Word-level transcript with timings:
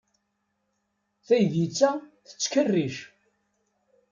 Taydit-a 1.27 1.91
tettkerric. 2.27 2.97